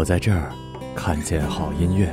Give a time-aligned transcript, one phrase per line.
[0.00, 0.50] 我在这儿
[0.96, 2.10] 看见好音乐。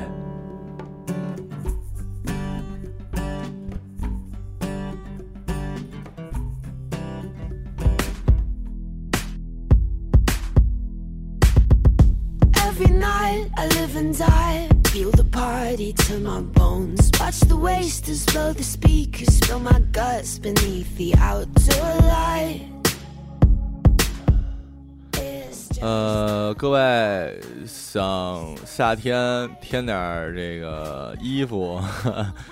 [26.53, 31.81] 各位想夏天添点这个衣服，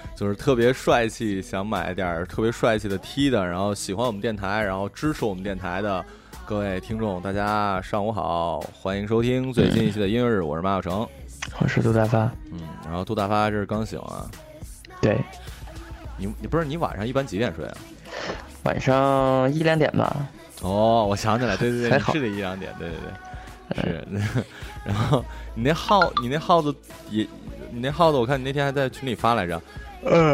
[0.15, 3.45] 就是特别帅气，想买点特别帅气的 T 的。
[3.45, 6.03] 然后喜欢我们电台，然后支持我们电台的
[6.45, 11.07] 各位听众，大家上午好，欢迎收听最近一期的音乐日，我是马小成，
[11.59, 12.19] 我是杜大发。
[12.51, 14.29] 嗯，然后杜大发这是刚醒啊，
[15.01, 15.17] 对
[16.17, 17.75] 你你不是你晚上一般几点睡啊？
[18.63, 20.27] 晚上一两点吧。
[20.61, 23.34] 哦，我想起来，对对对，是得一两点，对对对。
[23.73, 24.05] 是，
[24.85, 25.23] 然后
[25.55, 26.73] 你那耗，你那耗子
[27.09, 27.25] 也，
[27.71, 29.59] 你那耗子，我看你那天还在群里发来着，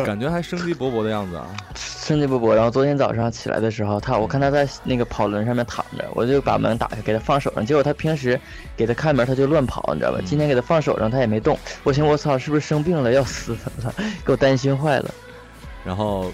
[0.06, 2.54] 感觉还生机勃勃的样子啊，生机勃勃。
[2.54, 7.66] 然后昨天早上起来的时候，他，我看他在那个跑轮上面躺着，我就把门打开，给他放手上。
[7.66, 8.40] 结果他平时
[8.76, 10.20] 给他开门，他就乱跑，你知道吧？
[10.26, 11.58] 今天给他放手上，他也没动。
[11.84, 13.54] 我寻我操，是不是生病了要死
[13.84, 13.94] 了？
[14.26, 15.14] 给我担心坏了。
[15.86, 16.32] 然后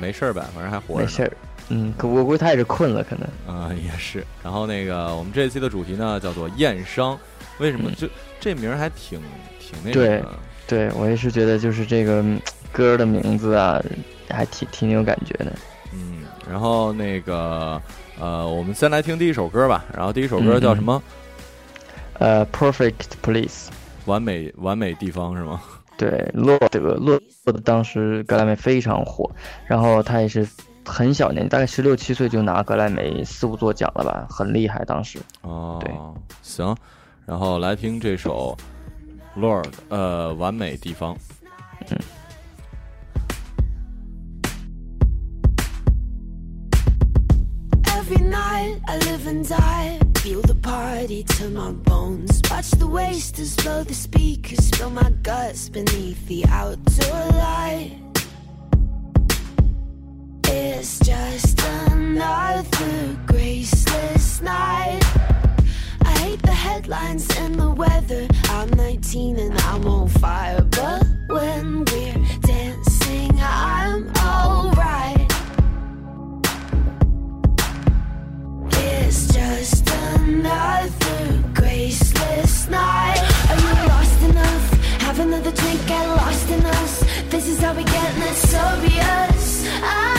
[0.00, 0.44] 没事儿吧？
[0.54, 1.00] 反正还活着。
[1.04, 1.32] 没事儿。
[1.68, 4.24] 嗯，可我估计他也是困了，可能啊，也是。
[4.42, 7.18] 然后那个，我们这一期的主题呢，叫做“验伤”。
[7.58, 7.90] 为什么？
[7.92, 8.06] 就
[8.38, 9.18] 这名儿还挺
[9.58, 9.94] 挺那个。
[9.94, 10.22] 对，
[10.66, 12.22] 对我也是觉得，就是这个
[12.72, 13.82] 歌的名字啊，
[14.28, 15.52] 还挺挺有感觉的。
[15.92, 17.80] 嗯，然后那个，
[18.20, 19.84] 呃，我们先来听第一首歌吧。
[19.96, 21.02] 然后第一首歌叫什么？
[22.18, 23.68] 呃，Perfect Place。
[24.04, 25.62] 完美，完美地方是吗？
[25.96, 29.30] 对，洛德，洛德当时格莱美非常火，
[29.66, 30.46] 然后他也是。
[30.84, 34.84] 很小年纪，大概十六七岁就拿格莱美四五座奖了吧，很厉害。
[34.84, 35.92] 当时哦，对，
[36.42, 36.76] 行，
[37.26, 38.56] 然后来听这首
[39.40, 41.16] 《Lord》呃，完美地方。
[60.56, 61.60] It's just
[61.90, 62.64] another
[63.26, 65.02] graceless night.
[66.04, 68.28] I hate the headlines and the weather.
[68.50, 75.26] I'm 19 and I'm on fire, but when we're dancing, I'm alright.
[78.76, 83.18] It's just another graceless night.
[83.50, 84.64] Are you lost enough?
[85.02, 87.02] Have another drink, get lost in us.
[87.28, 89.68] This is how we get, and it's obvious.
[89.82, 90.13] I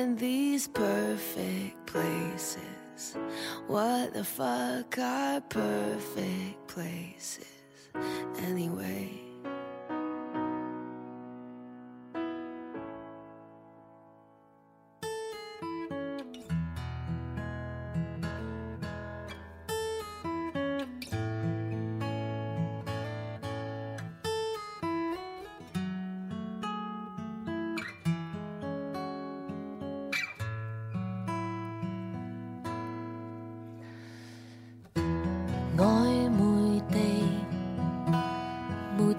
[0.00, 3.00] in these perfect places.
[3.66, 7.50] What the fuck are perfect places
[8.38, 9.10] anyway?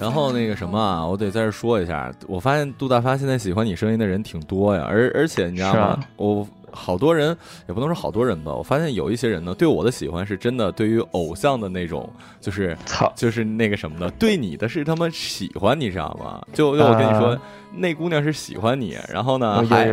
[0.00, 6.48] 然后那个什么，啊，我得在这说一下，我发现杜大发现在喜欢你声音的人挺多呀，而而且你知道吗，我。
[6.74, 7.36] 好多人
[7.68, 12.10] 也不能说好多人吧，我发现有一些人呢，对我的喜欢是真的，对于偶像的那种，
[12.40, 16.42] 就是操，就是那个什么的，对你的是他妈喜欢你，知道吗？
[16.52, 17.38] 就就我跟你说，
[17.72, 19.86] 那姑娘是喜欢你，然后呢，还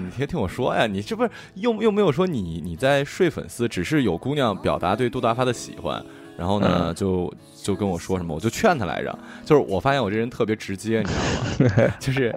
[0.00, 6.02] 你先听我说呀，你这不是又又没有说你你在睡粉丝，只是有姑娘表达对杜大发的喜欢。
[6.38, 7.30] 然后呢，就
[7.64, 9.18] 就跟我说什么，我就劝他来着。
[9.44, 11.92] 就是我发现我这人特别直接，你知道吗？
[11.98, 12.32] 就是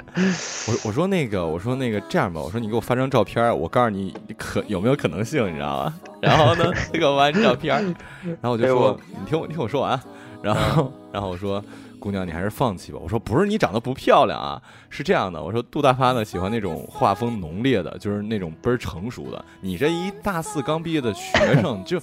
[0.68, 5.94] 我我说那个，我说那个这样吧，我说你给我发张照片，我告诉你可有没有可能性，你知道吗？
[6.20, 7.76] 然后呢，他给我发照片，
[8.24, 10.00] 然后我就说，你听我听我说完。
[10.42, 11.64] 然后然后我说。
[12.02, 12.98] 姑娘，你还是放弃吧。
[13.02, 14.60] 我说不是你长得不漂亮啊，
[14.90, 15.42] 是这样的。
[15.42, 19.46] 我说杜大发呢喜欢那种画风浓烈的，就是那种倍儿成熟的。
[19.62, 22.02] 你这一大四刚毕业的学生， 就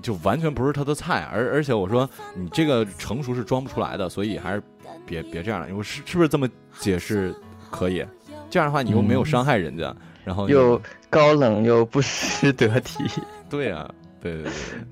[0.00, 1.28] 就完全不是他的菜。
[1.32, 4.62] 而而且我说你这个成熟是装不出来的，所以还是
[5.04, 5.66] 别别这样了。
[5.74, 6.48] 我是是不是这么
[6.78, 7.34] 解释
[7.72, 8.06] 可以？
[8.48, 9.92] 这样的话你又没有伤害人家，
[10.24, 10.80] 然后又
[11.10, 13.02] 高冷又不失得体，
[13.48, 13.90] 对啊。
[14.22, 14.34] 对，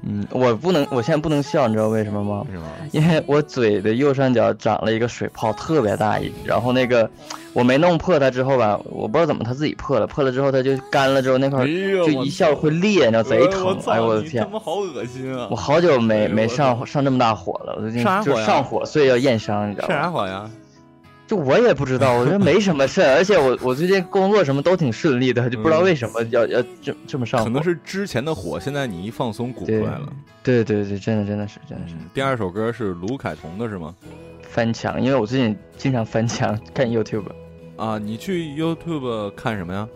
[0.02, 2.42] 嗯，我不能，我现在不能笑，你知道为什么吗？
[2.49, 2.64] 为什么？
[2.92, 7.08] 因为我嘴的右上角长了一个水泡，特别大，然后那个
[7.52, 15.47] 我没弄破它之后吧，我不知道怎么它自己破了，破了之后它就干了，之后那块就一笑会裂，你知道贼疼，哎呦我的天，他妈好恶心啊！
[15.50, 19.94] 我好久没没上上这么大火了，我最近就上火，所以要验伤，你知道吧？
[19.94, 20.50] 上啥火呀？
[21.28, 27.44] 就我也不知道，我觉得没什么事， 而且我我最近工作什么都挺顺利的，就不知道为什么要要这这么上火。
[27.44, 30.11] 可能是之前的火，现在你一放松，鼓出来了。
[30.42, 31.92] 对对对真的真的是真的是。
[32.14, 33.94] 第二首歌是卢凯彤的是吗？
[34.40, 37.25] 翻墙，因为我最近经常翻墙看 YouTube。
[37.76, 39.87] 啊，你去 YouTube 看什么呀？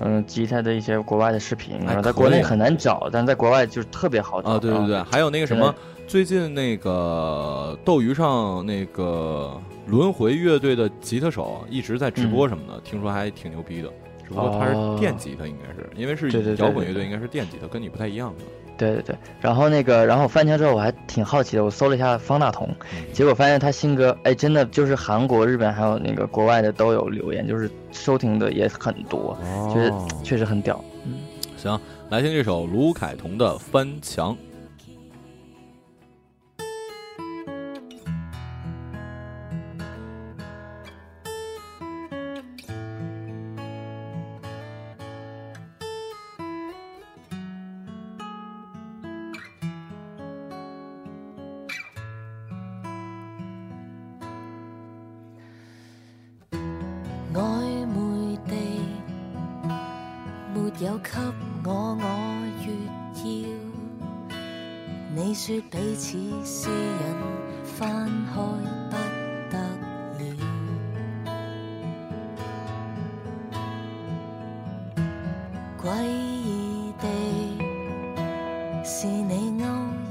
[0.00, 4.50] 嗯，吉他的一些国外的视频，在国内很难找，但在国外就是特别好找。
[4.50, 5.72] 啊对对对，还有那个什么。
[6.12, 13.88] 最近那个斗鱼上那个轮回乐队的吉他手一直在直播什么的，听说还挺牛逼的。
[14.22, 16.28] 只不过他是电吉他，应该是因为是
[16.58, 18.30] 摇滚乐队，应该是电吉他，跟你不太一样。
[18.76, 22.68] 对对对，然后那个，然后翻墙之后我还挺好奇的，我搜了一下方大同，
[23.14, 29.34] 结果发现他新歌，哎，真的就是韩国、日本还有那个国外的都有留言，就是收听的也很多，
[29.74, 29.90] 就是
[30.22, 30.78] 确实很屌。
[31.06, 31.14] 嗯，
[31.56, 34.34] 行，来听这首卢凯彤的《翻墙》。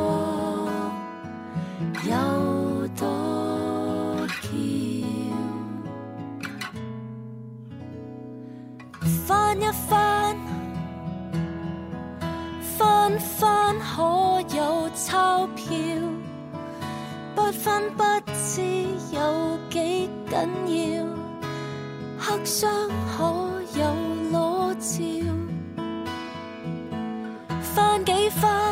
[9.53, 10.35] 翻一翻，
[12.75, 15.71] 翻翻可有钞票？
[17.35, 18.61] 不翻不知
[19.11, 21.05] 有几紧要，
[22.17, 22.67] 黑箱
[23.15, 23.31] 可
[23.79, 23.95] 有
[24.31, 25.03] 裸照？
[27.75, 28.62] 翻几翻？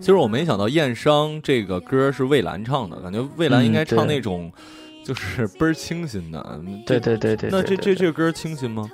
[0.00, 4.50] 其实我没想到《燕伤》这个歌是魏兰唱的，感觉魏兰应该唱那种
[5.04, 6.60] 就是倍儿清新的。
[6.86, 8.88] 对对对对，那这这这歌清新吗？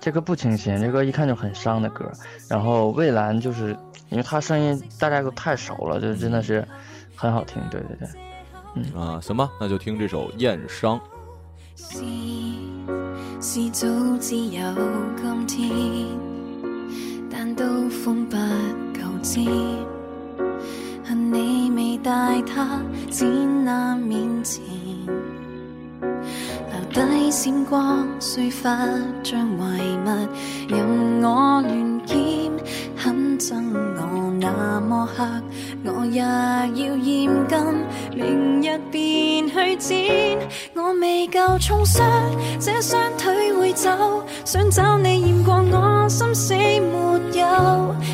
[0.00, 2.10] 这歌不清新，这歌一看就很伤的歌。
[2.48, 3.76] 然后魏兰就是，
[4.08, 6.66] 因为她声音大家都太熟了，就真的是
[7.16, 7.60] 很好听。
[7.70, 8.08] 对对对，
[8.76, 10.98] 嗯啊，行吧，那就听这首《燕伤》。
[11.76, 11.98] 是
[13.42, 13.86] 是，早
[14.20, 14.62] 知有
[15.16, 16.39] 今天。
[17.42, 18.36] 但刀锋不
[19.00, 19.40] 够知，
[21.02, 22.10] 恨你未带
[22.42, 24.60] 他展那面前，
[26.02, 28.76] 留低闪光碎发
[29.22, 30.28] 像遗物，
[30.68, 32.14] 任我乱剑，
[32.94, 35.24] 很憎我那么黑，
[35.90, 37.58] 我也要染金，
[38.14, 40.38] 明日便去剪，
[40.74, 42.04] 我未够重伤，
[42.58, 43.88] 这双腿会走，
[44.44, 46.54] 想找你验过我心死。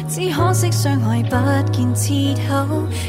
[0.09, 1.37] 只可惜相爱不
[1.73, 2.66] 见切口，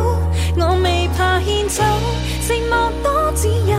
[0.57, 1.83] 我未怕献丑，
[2.47, 3.77] 寂寞多自由，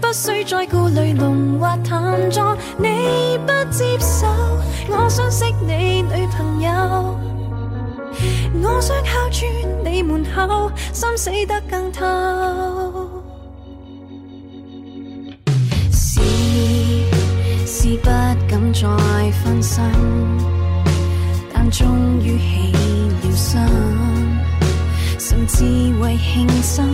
[0.00, 2.56] 不需再顾虑浓或淡妆。
[2.76, 4.26] 你不接受，
[4.88, 7.16] 我想识你女朋友，
[8.62, 9.48] 我想敲穿
[9.84, 12.87] 你门口，心死得更透。
[17.88, 18.36] 不敢
[18.74, 19.82] 再分身，
[21.54, 22.72] 但终于起
[23.22, 23.60] 了心，
[25.18, 25.64] 甚至
[26.02, 26.84] 为庆生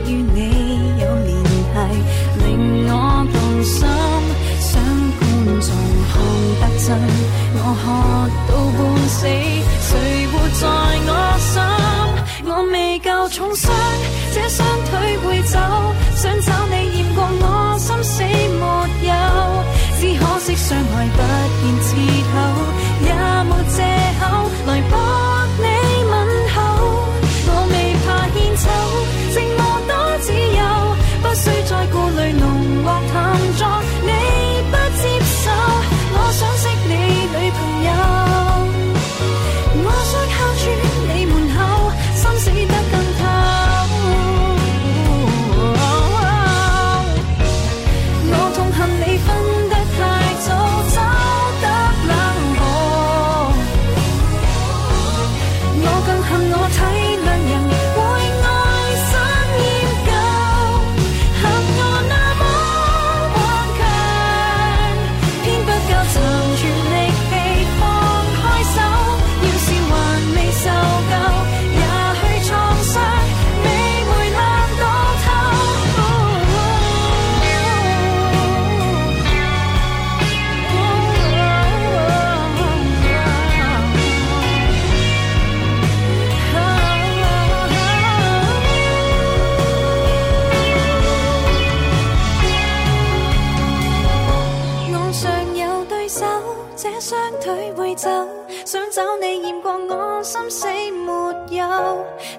[56.57, 57.04] 我太。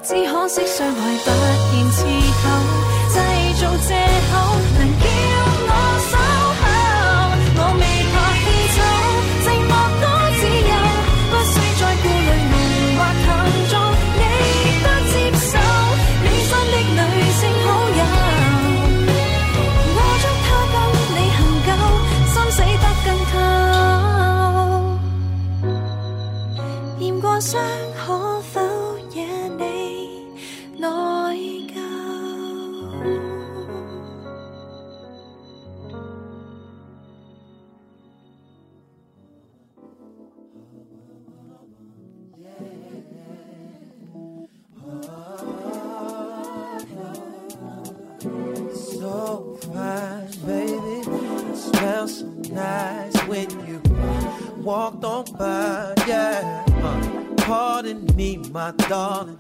[0.09, 1.66] 只可惜，相爱不。
[57.47, 59.39] pardon me, my darling.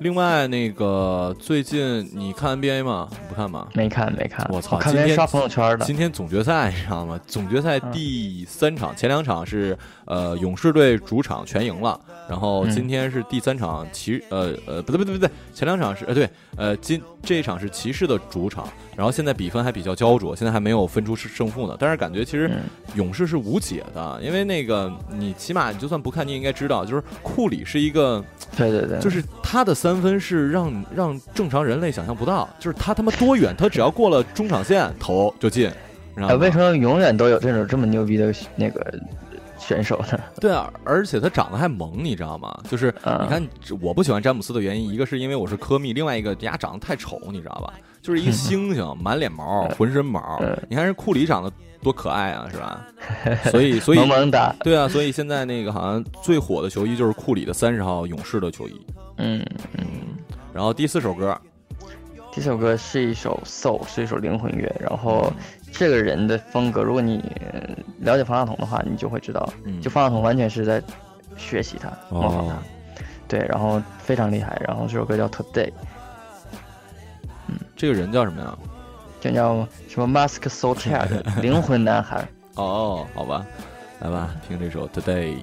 [0.00, 3.08] 另外，那个最近你看 NBA 吗？
[3.28, 3.66] 不看吗？
[3.72, 4.46] 没看，没看。
[4.52, 4.78] 我操！
[4.82, 5.84] 今天刷朋友圈的。
[5.86, 7.18] 今天总决赛，你知道吗？
[7.26, 11.98] 总决赛第三场，前两场是呃勇士队主场全赢了，
[12.28, 21.74] 然后今天是第三场，骑呃呃不对不对不对，前两场是呃对呃今这一场是骑士的主场，然后现在比分还比较焦灼，现在还没有分出胜负呢。
[21.78, 22.50] 但是感觉其实
[22.96, 28.22] 勇士是无解的，因为那个你起码你就算不看，你也应该知道，就是库里是一个
[28.56, 29.24] 对对对，就是。
[29.54, 35.70] 他的三分是让让正常人类想象不到，就是他他妈多远，他只要过了中场线投就进，
[36.16, 38.84] 你知道为什么永远都有这种这么牛逼的那个
[39.56, 40.18] 选手呢？
[40.40, 42.52] 对啊，而且他长得还萌，你知道吗？
[42.68, 43.40] 就是你看，
[43.80, 47.74] 我不喜欢詹姆斯的原因，一个是因为我是科密，另外一个人家长得太丑，你知道吧？
[48.02, 50.42] 就是一 猩猩，满脸毛，浑身毛。
[50.68, 51.52] 你看人库里长得。
[51.84, 52.80] 多可爱啊，是吧？
[53.52, 58.80] 所以，所以萌萌哒，对啊，所以现在那个好像最火的球衣就是库里的三十号勇士的球衣。
[59.18, 59.46] 嗯
[59.78, 59.84] 嗯。
[60.52, 61.38] 然后第四首歌，
[62.32, 64.74] 这首歌是一首 soul，是一首灵魂乐。
[64.80, 65.30] 然后
[65.72, 67.22] 这个人的风格，如果你
[68.00, 69.46] 了解方大同的话，你就会知道，
[69.82, 70.82] 就方大同完全是在
[71.36, 72.56] 学习他、模仿他。
[73.28, 74.60] 对，然后非常厉害。
[74.66, 75.70] 然后这首歌叫 Today。
[77.46, 78.56] 嗯，这个人叫什么呀？
[79.23, 82.27] 就叫什么 Mask Soul Child，灵魂男孩。
[82.55, 83.45] 哦，好吧，
[83.99, 85.37] 来吧，听这首 Today。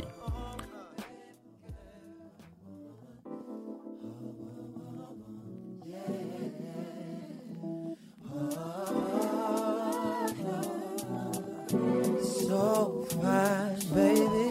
[12.46, 14.50] so fine, baby.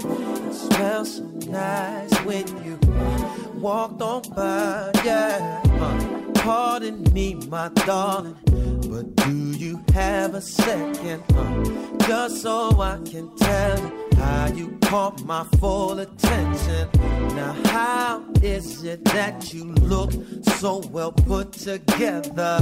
[0.52, 2.78] Smell so nice when you
[3.60, 5.62] walked on by, yeah.
[5.80, 8.36] Uh, pardon me, my darling,
[9.03, 11.99] But do you have a second, huh?
[12.07, 16.87] Just so I can tell you how you caught my full attention.
[17.35, 20.11] Now, how is it that you look
[20.61, 22.59] so well put together?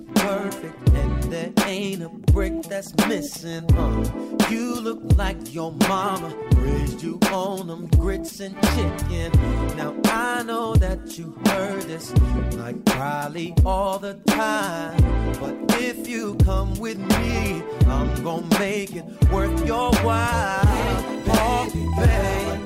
[0.00, 3.64] picture perfect, and there ain't a brick that's missing.
[3.76, 9.30] Uh, you look like your mama raised you on them grits and chicken.
[9.76, 12.12] Now I know that you heard this
[12.56, 19.04] like probably all the time, but if you come with me, I'm gonna make it
[19.32, 20.66] worth your while.
[20.66, 22.61] Hey, baby, baby.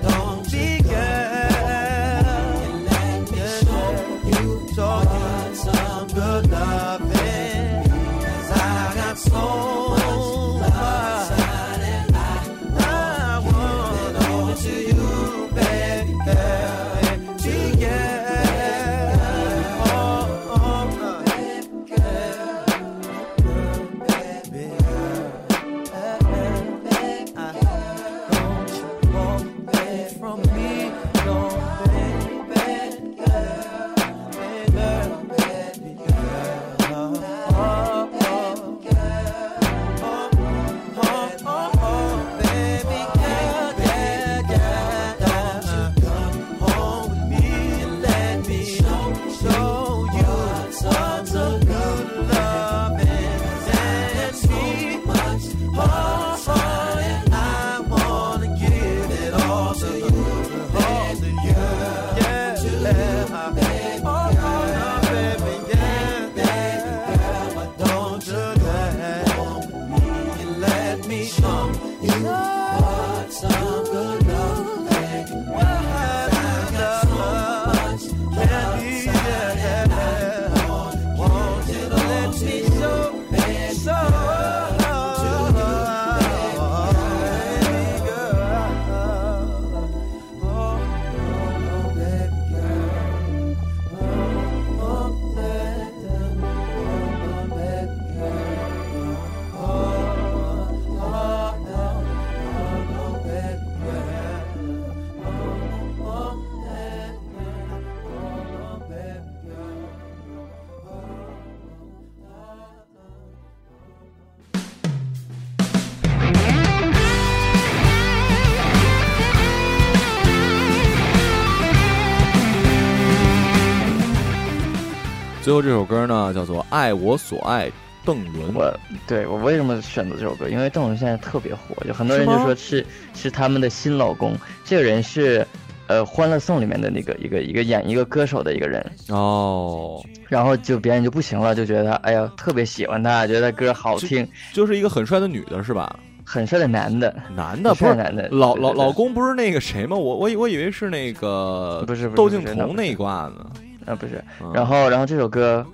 [125.46, 127.68] 最后这首歌呢，叫做《爱我所爱》，
[128.04, 128.52] 邓伦。
[128.52, 130.48] 我对我为什么选择这首歌？
[130.48, 134.37] 因为邓伦现在特别火，就很多人就说是是他们的新老公。
[134.64, 135.46] 这个人是
[135.87, 138.85] 呃《欢乐颂》里面的那个一个一个演一个歌手的一个人。
[139.11, 140.04] 哦。
[140.28, 144.26] 然后就别人就不行了，就觉得哎呀，特别喜欢他，觉得他歌好听。
[144.52, 145.96] 就是一个很帅的女的是吧？
[146.24, 147.14] 很帅的男的。
[147.37, 149.96] 男的不是男的，老老老公不是那个谁吗？
[149.96, 153.46] 我我以我以为是那个不是窦靖童那一挂呢？
[153.87, 154.22] 啊不是，
[154.53, 155.64] 然后然后这首歌，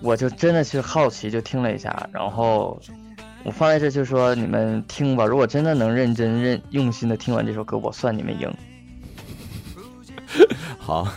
[0.00, 2.80] 我就真的去好奇就听了一下，然后
[3.42, 8.48] 我放在这就说你们听吧，如果真的能认真认用心的听完这首歌，我算你们赢。
[10.78, 11.08] 好，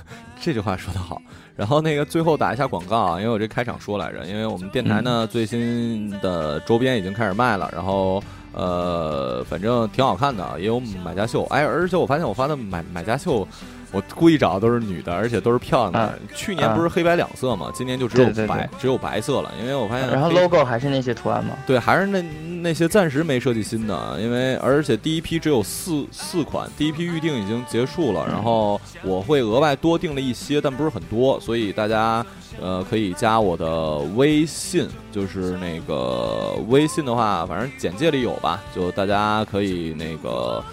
[0.41, 1.21] 这句话说得好。
[1.55, 11.43] 然后那个最后打一下广告啊，因为我这开场说来着，因为我们电台呢最新的周边已经开始卖了，然后呃反正挺好看的，也有买家秀。
[11.51, 13.47] 哎，而且我发现我发的买买家秀。
[13.93, 16.17] 我故意找的都是女的，而且都是漂亮的。
[16.33, 19.53] 去年不是黑白两色嘛，今年就只有白，只有白色了。
[19.61, 21.55] 因为我发现，然后 logo 还是那些图案吗？
[21.67, 22.19] 对，还是那
[22.63, 28.25] 那些暂时没设计新的，因为而且第一批只有四四款，第一批预定已经结束了。
[28.27, 32.25] 然后我会额外多订了一些，但不是很多，所以大家
[32.59, 40.63] 呃可以加我的微信，就是那个微信的话，反正简介里有吧，就大家可以那个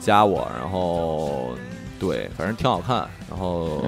[0.00, 1.50] 加我，然后。
[1.98, 3.84] 对，反正挺好看，然后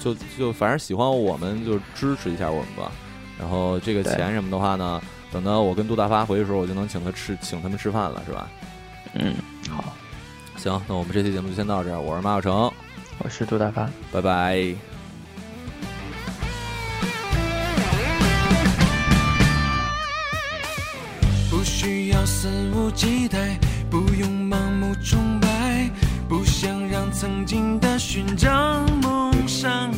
[0.00, 2.92] 就就反正喜欢我们就支持一下我们吧，
[3.38, 5.00] 然后这个钱什么的话呢，
[5.32, 8.48] 等到我跟杜大发回去的时候，我就能请他吃请他们吃饭了，是吧？
[9.14, 9.34] 嗯，
[9.68, 9.84] 好，
[10.56, 12.00] 行，那我们这期节目就先到这儿。
[12.00, 12.70] 我是马小成，
[13.18, 14.74] 我是杜大发，拜拜。
[21.50, 23.36] 不需要肆无忌惮，
[23.90, 25.33] 不用盲目冲。
[26.94, 29.93] 将曾经的勋章蒙上。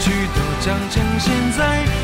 [0.00, 1.97] 去都将成现在。